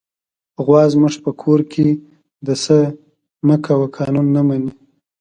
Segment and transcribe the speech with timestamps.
[0.65, 1.87] غوا زموږ په کور کې
[2.47, 2.77] د "څه
[3.47, 4.71] مه کوه" قانون نه مني.